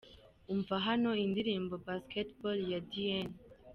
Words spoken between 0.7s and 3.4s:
hano indirimbo Basketball ya Diyen.